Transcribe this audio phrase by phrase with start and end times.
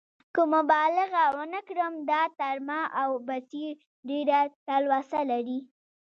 [0.33, 3.73] که مبالغه ونه کړم، دا تر ما او بصیر
[4.09, 5.59] ډېره تلوسه لري.